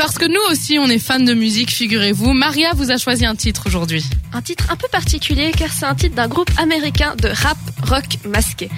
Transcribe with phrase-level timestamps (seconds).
[0.00, 2.32] parce que nous aussi, on est fans de musique, figurez-vous.
[2.32, 4.02] Maria vous a choisi un titre aujourd'hui.
[4.32, 8.06] Un titre un peu particulier car c'est un titre d'un groupe américain de rap rock
[8.26, 8.70] masqué.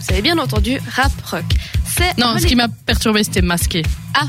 [0.00, 1.44] Vous avez bien entendu rap rock.
[1.84, 3.82] C'est non, ce qui m'a perturbé, c'était masqué.
[4.14, 4.24] Ah,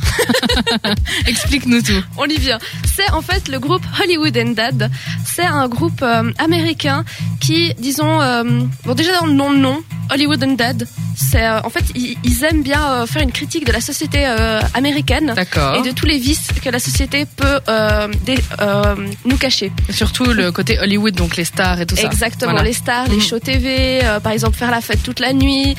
[1.25, 2.03] explique-nous tout.
[2.17, 2.60] On y vient.
[2.83, 4.92] C'est en fait le groupe Hollywood and Dad.
[5.26, 7.06] C'est un groupe euh, américain
[7.40, 8.44] qui, disons, euh,
[8.83, 9.81] bon déjà dans le nom de nom,
[10.12, 13.81] Hollywood and Dead, c'est euh, en fait ils, aiment bien faire une critique de la
[13.81, 14.25] société
[14.73, 17.59] américaine et de tous les vices que la société peut
[19.26, 19.72] nous cacher.
[19.89, 22.03] surtout le côté Hollywood, donc les stars et tout ça.
[22.03, 23.22] Exactement, les stars, les mhm.
[23.22, 25.76] shows TV, par exemple faire la fête toute la nuit.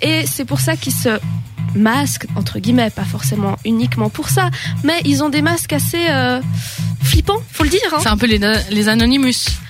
[0.00, 1.18] et c'est pour ça qu'ils se
[1.74, 4.50] masques, entre guillemets, pas forcément uniquement pour ça,
[4.84, 6.40] mais ils ont des masques assez euh,
[7.02, 7.80] flippants, faut le dire.
[7.92, 7.98] Hein.
[8.02, 8.40] C'est un peu les,
[8.70, 9.61] les Anonymous.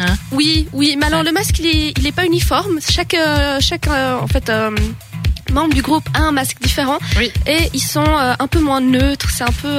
[0.00, 2.78] Hein oui, oui, mais alors le masque il est, il est pas uniforme.
[2.80, 4.50] Chaque, euh, chaque euh, en fait,
[5.52, 6.98] membre du groupe a un masque différent
[7.46, 9.30] et ils sont un peu moins neutres.
[9.30, 9.78] C'est un peu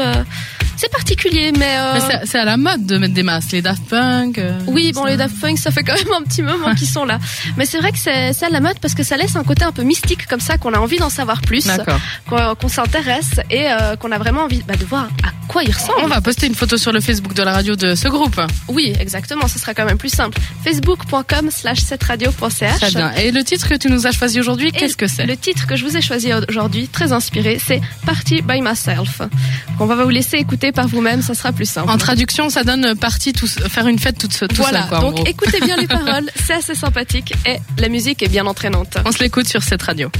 [0.79, 1.77] c'est particulier, mais.
[1.77, 1.99] Euh...
[2.23, 4.37] c'est à la mode de mettre des masques, les Daft Punk.
[4.37, 7.03] Euh, oui, bon, les Daft Punk, ça fait quand même un petit moment qu'ils sont
[7.03, 7.19] là.
[7.57, 9.73] Mais c'est vrai que c'est à la mode parce que ça laisse un côté un
[9.73, 11.67] peu mystique comme ça, qu'on a envie d'en savoir plus,
[12.29, 15.99] qu'on s'intéresse et euh, qu'on a vraiment envie bah, de voir à quoi ils ressemblent.
[16.03, 18.39] On va poster une photo sur le Facebook de la radio de ce groupe.
[18.69, 20.37] Oui, exactement, ce sera quand même plus simple.
[20.63, 21.79] Facebook.com slash
[22.77, 23.11] Très bien.
[23.13, 25.25] Et le titre que tu nous as choisi aujourd'hui, qu'est-ce que c'est?
[25.25, 29.21] Le titre que je vous ai choisi aujourd'hui, très inspiré, c'est Party by Myself.
[29.79, 31.89] On va vous laisser écouter par vous-même, ça sera plus simple.
[31.89, 34.89] En traduction, ça donne partie tout, faire une fête toute, tout voilà, seul.
[34.89, 38.97] Quoi, donc écoutez bien les paroles, c'est assez sympathique et la musique est bien entraînante.
[39.05, 40.11] On se l'écoute sur cette radio.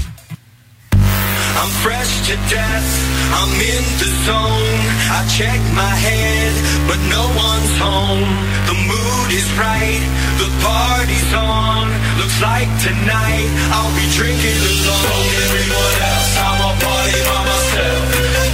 [1.59, 2.89] I'm fresh to death,
[3.36, 4.80] I'm in the zone.
[5.11, 6.53] I check my head,
[6.88, 8.31] but no one's home.
[8.69, 10.03] The mood is right,
[10.39, 11.89] the party's on.
[12.17, 15.28] Looks like tonight I'll be drinking alone.
[15.52, 18.02] Everyone else, I'm a party by myself.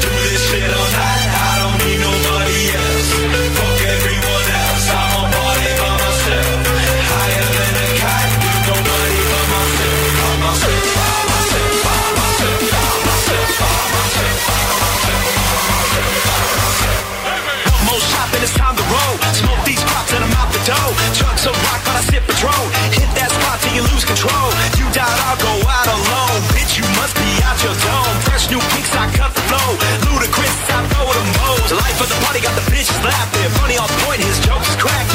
[0.02, 1.15] Do this shit all night.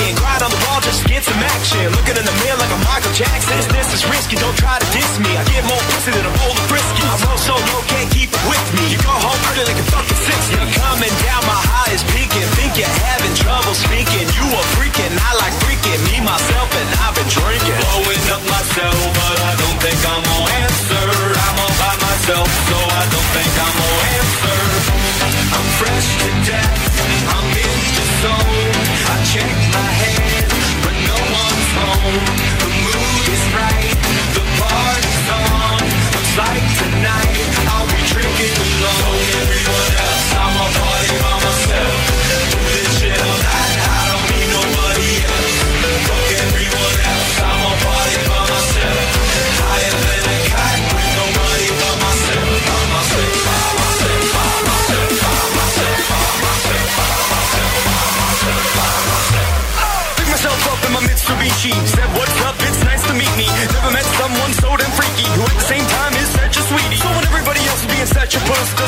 [0.09, 0.17] Is.
[0.17, 1.85] Grind on the wall just get some action.
[1.93, 3.57] Looking in the mirror like a Michael Jackson.
[3.57, 4.50] This, this is risky, don't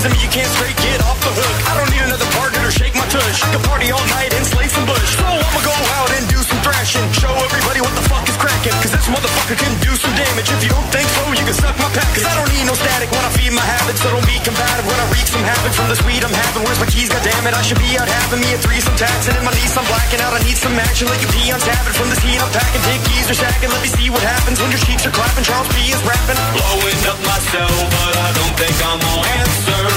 [0.03, 1.57] doesn't mean you can't straight get off the hook.
[1.71, 3.39] I don't need another partner to shake my tush.
[3.39, 4.99] I can party all night and slay some bush.
[5.15, 5.71] So I'ma go
[6.03, 7.07] out and do some thrashing.
[7.15, 8.75] Show everybody what the fuck is cracking.
[8.83, 10.51] Cause this motherfucker can do some damage.
[10.51, 12.11] If you don't think so, you can suck my pack.
[12.19, 14.03] Cause I don't need no static when I feed my habits.
[14.03, 16.67] So don't be combative when I wreak some havoc from the sweet I'm having.
[16.67, 17.07] Where's my keys?
[17.07, 19.39] God damn it, I should be out having me a threesome taxing.
[19.39, 20.35] In my niece, I'm blacking out.
[20.35, 21.95] I need some action like a pee on tapping.
[21.95, 22.83] From this heat, I'm packing.
[22.91, 23.71] Big keys are stacking.
[23.71, 25.47] Let me see what happens when your cheeks are clapping.
[25.47, 26.43] Charles P is rapping.
[26.59, 29.92] Blowing up myself, but I don't think I'm gonna answer.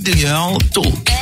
[0.00, 0.56] ideal.
[0.72, 1.19] Talk.